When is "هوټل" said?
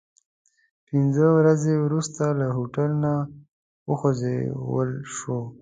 2.55-2.91